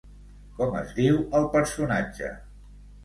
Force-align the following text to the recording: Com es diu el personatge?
Com 0.61 0.77
es 0.79 0.95
diu 1.01 1.19
el 1.41 1.45
personatge? 1.57 2.33